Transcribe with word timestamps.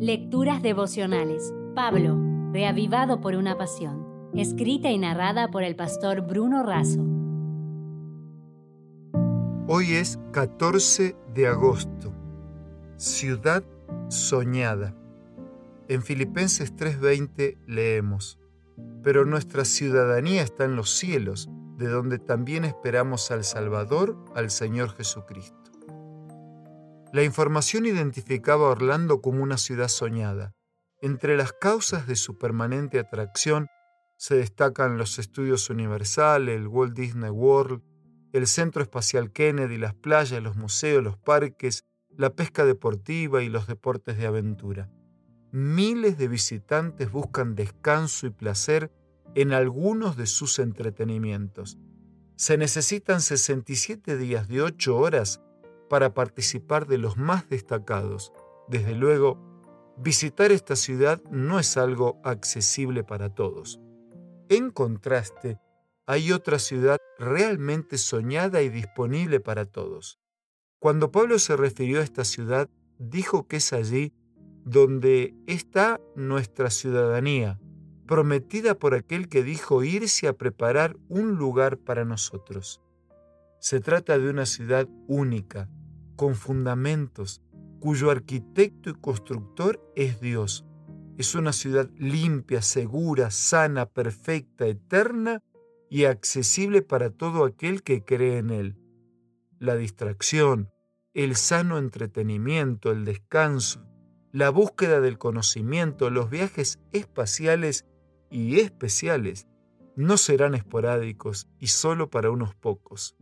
Lecturas 0.00 0.62
devocionales. 0.62 1.52
Pablo, 1.74 2.16
reavivado 2.52 3.20
por 3.20 3.34
una 3.34 3.58
pasión. 3.58 4.30
Escrita 4.32 4.92
y 4.92 4.98
narrada 4.98 5.50
por 5.50 5.64
el 5.64 5.74
pastor 5.74 6.20
Bruno 6.20 6.62
Razo. 6.62 7.04
Hoy 9.66 9.94
es 9.94 10.20
14 10.30 11.16
de 11.34 11.48
agosto. 11.48 12.12
Ciudad 12.96 13.64
soñada. 14.08 14.94
En 15.88 16.02
Filipenses 16.02 16.76
3:20 16.76 17.58
leemos, 17.66 18.38
Pero 19.02 19.24
nuestra 19.24 19.64
ciudadanía 19.64 20.42
está 20.42 20.64
en 20.64 20.76
los 20.76 20.90
cielos, 20.90 21.50
de 21.76 21.88
donde 21.88 22.20
también 22.20 22.64
esperamos 22.64 23.32
al 23.32 23.42
Salvador, 23.42 24.16
al 24.36 24.50
Señor 24.50 24.90
Jesucristo. 24.90 25.67
La 27.10 27.22
información 27.22 27.86
identificaba 27.86 28.66
a 28.66 28.70
Orlando 28.72 29.22
como 29.22 29.42
una 29.42 29.56
ciudad 29.56 29.88
soñada. 29.88 30.52
Entre 31.00 31.38
las 31.38 31.54
causas 31.54 32.06
de 32.06 32.16
su 32.16 32.36
permanente 32.36 32.98
atracción 32.98 33.68
se 34.18 34.34
destacan 34.34 34.98
los 34.98 35.18
estudios 35.18 35.70
Universal, 35.70 36.50
el 36.50 36.68
Walt 36.68 36.94
Disney 36.94 37.30
World, 37.30 37.82
el 38.34 38.46
Centro 38.46 38.82
Espacial 38.82 39.32
Kennedy, 39.32 39.78
las 39.78 39.94
playas, 39.94 40.42
los 40.42 40.56
museos, 40.56 41.02
los 41.02 41.16
parques, 41.16 41.84
la 42.10 42.34
pesca 42.34 42.66
deportiva 42.66 43.42
y 43.42 43.48
los 43.48 43.66
deportes 43.66 44.18
de 44.18 44.26
aventura. 44.26 44.90
Miles 45.50 46.18
de 46.18 46.28
visitantes 46.28 47.10
buscan 47.10 47.54
descanso 47.54 48.26
y 48.26 48.30
placer 48.30 48.92
en 49.34 49.52
algunos 49.52 50.18
de 50.18 50.26
sus 50.26 50.58
entretenimientos. 50.58 51.78
Se 52.36 52.58
necesitan 52.58 53.22
67 53.22 54.18
días 54.18 54.46
de 54.46 54.60
8 54.60 54.94
horas 54.94 55.40
para 55.88 56.14
participar 56.14 56.86
de 56.86 56.98
los 56.98 57.16
más 57.16 57.48
destacados. 57.48 58.32
Desde 58.68 58.94
luego, 58.94 59.38
visitar 59.96 60.52
esta 60.52 60.76
ciudad 60.76 61.22
no 61.30 61.58
es 61.58 61.76
algo 61.76 62.20
accesible 62.24 63.04
para 63.04 63.34
todos. 63.34 63.80
En 64.48 64.70
contraste, 64.70 65.58
hay 66.06 66.32
otra 66.32 66.58
ciudad 66.58 66.98
realmente 67.18 67.98
soñada 67.98 68.62
y 68.62 68.70
disponible 68.70 69.40
para 69.40 69.66
todos. 69.66 70.18
Cuando 70.78 71.10
Pablo 71.10 71.38
se 71.38 71.56
refirió 71.56 72.00
a 72.00 72.04
esta 72.04 72.24
ciudad, 72.24 72.70
dijo 72.98 73.46
que 73.46 73.56
es 73.56 73.72
allí 73.72 74.14
donde 74.64 75.34
está 75.46 76.00
nuestra 76.14 76.70
ciudadanía, 76.70 77.60
prometida 78.06 78.74
por 78.74 78.94
aquel 78.94 79.28
que 79.28 79.42
dijo 79.42 79.82
irse 79.82 80.28
a 80.28 80.32
preparar 80.32 80.96
un 81.08 81.36
lugar 81.36 81.78
para 81.78 82.04
nosotros. 82.04 82.80
Se 83.60 83.80
trata 83.80 84.18
de 84.18 84.30
una 84.30 84.46
ciudad 84.46 84.88
única, 85.08 85.68
con 86.18 86.34
fundamentos, 86.34 87.42
cuyo 87.78 88.10
arquitecto 88.10 88.90
y 88.90 88.94
constructor 88.94 89.80
es 89.94 90.20
Dios. 90.20 90.66
Es 91.16 91.36
una 91.36 91.52
ciudad 91.52 91.88
limpia, 91.96 92.60
segura, 92.60 93.30
sana, 93.30 93.86
perfecta, 93.86 94.66
eterna 94.66 95.44
y 95.88 96.06
accesible 96.06 96.82
para 96.82 97.10
todo 97.10 97.44
aquel 97.44 97.84
que 97.84 98.04
cree 98.04 98.38
en 98.38 98.50
Él. 98.50 98.76
La 99.60 99.76
distracción, 99.76 100.70
el 101.14 101.36
sano 101.36 101.78
entretenimiento, 101.78 102.90
el 102.90 103.04
descanso, 103.04 103.86
la 104.32 104.50
búsqueda 104.50 105.00
del 105.00 105.18
conocimiento, 105.18 106.10
los 106.10 106.30
viajes 106.30 106.80
espaciales 106.90 107.86
y 108.28 108.58
especiales 108.58 109.46
no 109.94 110.16
serán 110.16 110.56
esporádicos 110.56 111.48
y 111.60 111.68
solo 111.68 112.10
para 112.10 112.32
unos 112.32 112.56
pocos. 112.56 113.16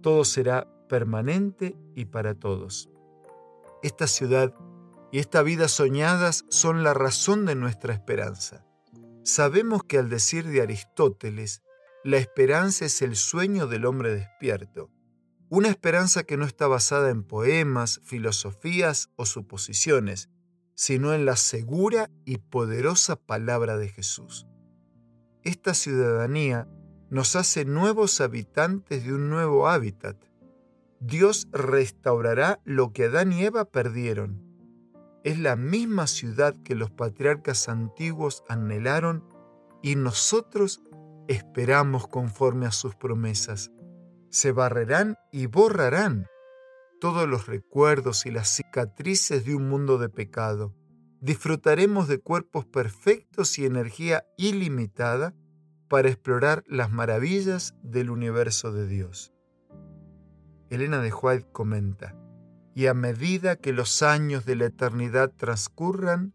Todo 0.00 0.24
será 0.24 0.66
permanente 0.92 1.74
y 1.94 2.04
para 2.04 2.34
todos. 2.34 2.90
Esta 3.82 4.06
ciudad 4.06 4.52
y 5.10 5.20
esta 5.20 5.40
vida 5.40 5.66
soñadas 5.68 6.44
son 6.50 6.84
la 6.84 6.92
razón 6.92 7.46
de 7.46 7.54
nuestra 7.54 7.94
esperanza. 7.94 8.66
Sabemos 9.24 9.84
que 9.84 9.96
al 9.96 10.10
decir 10.10 10.46
de 10.46 10.60
Aristóteles, 10.60 11.62
la 12.04 12.18
esperanza 12.18 12.84
es 12.84 13.00
el 13.00 13.16
sueño 13.16 13.66
del 13.68 13.86
hombre 13.86 14.14
despierto, 14.14 14.90
una 15.48 15.70
esperanza 15.70 16.24
que 16.24 16.36
no 16.36 16.44
está 16.44 16.66
basada 16.66 17.08
en 17.08 17.22
poemas, 17.24 18.02
filosofías 18.04 19.08
o 19.16 19.24
suposiciones, 19.24 20.28
sino 20.74 21.14
en 21.14 21.24
la 21.24 21.36
segura 21.36 22.10
y 22.26 22.36
poderosa 22.36 23.16
palabra 23.16 23.78
de 23.78 23.88
Jesús. 23.88 24.46
Esta 25.42 25.72
ciudadanía 25.72 26.68
nos 27.08 27.34
hace 27.34 27.64
nuevos 27.64 28.20
habitantes 28.20 29.06
de 29.06 29.14
un 29.14 29.30
nuevo 29.30 29.68
hábitat, 29.68 30.31
Dios 31.04 31.48
restaurará 31.50 32.60
lo 32.64 32.92
que 32.92 33.06
Adán 33.06 33.32
y 33.32 33.42
Eva 33.42 33.64
perdieron. 33.64 34.40
Es 35.24 35.36
la 35.36 35.56
misma 35.56 36.06
ciudad 36.06 36.54
que 36.62 36.76
los 36.76 36.92
patriarcas 36.92 37.68
antiguos 37.68 38.44
anhelaron 38.48 39.24
y 39.82 39.96
nosotros 39.96 40.80
esperamos 41.26 42.06
conforme 42.06 42.66
a 42.66 42.70
sus 42.70 42.94
promesas. 42.94 43.72
Se 44.30 44.52
barrerán 44.52 45.16
y 45.32 45.46
borrarán 45.46 46.28
todos 47.00 47.28
los 47.28 47.48
recuerdos 47.48 48.24
y 48.24 48.30
las 48.30 48.48
cicatrices 48.54 49.44
de 49.44 49.56
un 49.56 49.68
mundo 49.68 49.98
de 49.98 50.08
pecado. 50.08 50.72
Disfrutaremos 51.20 52.06
de 52.06 52.20
cuerpos 52.20 52.64
perfectos 52.64 53.58
y 53.58 53.66
energía 53.66 54.24
ilimitada 54.36 55.34
para 55.88 56.10
explorar 56.10 56.62
las 56.68 56.92
maravillas 56.92 57.74
del 57.82 58.08
universo 58.08 58.70
de 58.70 58.86
Dios. 58.86 59.32
Elena 60.72 61.02
de 61.02 61.12
White 61.12 61.48
comenta, 61.52 62.16
y 62.74 62.86
a 62.86 62.94
medida 62.94 63.56
que 63.56 63.74
los 63.74 64.02
años 64.02 64.46
de 64.46 64.56
la 64.56 64.64
eternidad 64.64 65.30
transcurran, 65.36 66.32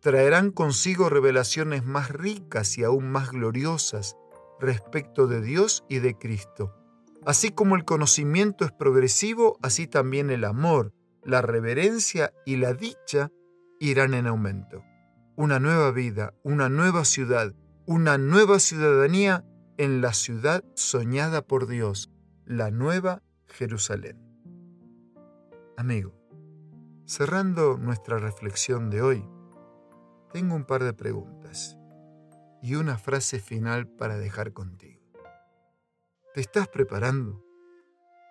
traerán 0.00 0.52
consigo 0.52 1.10
revelaciones 1.10 1.84
más 1.84 2.10
ricas 2.10 2.78
y 2.78 2.84
aún 2.84 3.10
más 3.10 3.30
gloriosas 3.30 4.16
respecto 4.58 5.26
de 5.26 5.42
Dios 5.42 5.84
y 5.86 5.98
de 5.98 6.16
Cristo. 6.16 6.74
Así 7.26 7.50
como 7.50 7.76
el 7.76 7.84
conocimiento 7.84 8.64
es 8.64 8.72
progresivo, 8.72 9.58
así 9.60 9.86
también 9.86 10.30
el 10.30 10.44
amor, 10.44 10.94
la 11.22 11.42
reverencia 11.42 12.32
y 12.46 12.56
la 12.56 12.72
dicha 12.72 13.30
irán 13.80 14.14
en 14.14 14.26
aumento. 14.26 14.82
Una 15.36 15.60
nueva 15.60 15.90
vida, 15.90 16.32
una 16.42 16.70
nueva 16.70 17.04
ciudad, 17.04 17.54
una 17.84 18.16
nueva 18.16 18.60
ciudadanía 18.60 19.44
en 19.76 20.00
la 20.00 20.14
ciudad 20.14 20.64
soñada 20.74 21.42
por 21.42 21.66
Dios, 21.66 22.10
la 22.46 22.70
nueva 22.70 23.22
Jerusalén. 23.54 24.18
Amigo, 25.76 26.12
cerrando 27.06 27.78
nuestra 27.78 28.18
reflexión 28.18 28.90
de 28.90 29.00
hoy, 29.00 29.24
tengo 30.32 30.56
un 30.56 30.64
par 30.64 30.82
de 30.82 30.92
preguntas 30.92 31.78
y 32.62 32.74
una 32.74 32.98
frase 32.98 33.38
final 33.38 33.86
para 33.86 34.18
dejar 34.18 34.52
contigo. 34.52 35.00
¿Te 36.34 36.40
estás 36.40 36.66
preparando? 36.66 37.44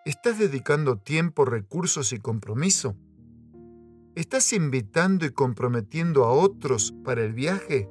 ¿Estás 0.06 0.38
dedicando 0.38 0.98
tiempo, 0.98 1.46
recursos 1.46 2.12
y 2.12 2.20
compromiso? 2.20 2.98
¿Estás 4.16 4.52
invitando 4.52 5.26
y 5.26 5.32
comprometiendo 5.32 6.26
a 6.26 6.32
otros 6.32 6.94
para 7.06 7.24
el 7.24 7.34
viaje? 7.34 7.90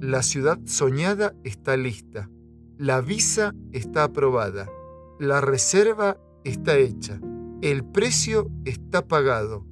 La 0.00 0.22
ciudad 0.22 0.58
soñada 0.64 1.32
está 1.44 1.76
lista. 1.76 2.28
La 2.76 3.00
visa 3.00 3.54
está 3.70 4.04
aprobada 4.04 4.68
la 5.22 5.40
reserva 5.40 6.18
está 6.42 6.76
hecha, 6.76 7.20
el 7.60 7.84
precio 7.84 8.50
está 8.64 9.06
pagado 9.06 9.64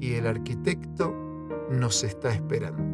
y 0.00 0.12
el 0.16 0.26
arquitecto 0.26 1.14
nos 1.70 2.04
está 2.04 2.34
esperando. 2.34 2.84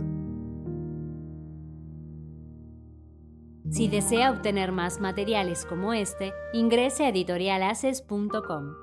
Si 3.69 3.89
desea 3.89 4.31
obtener 4.31 4.71
más 4.71 5.01
materiales 5.01 5.67
como 5.67 5.93
este, 5.93 6.33
ingrese 6.53 7.05
a 7.05 7.09
editorialaces.com. 7.09 8.75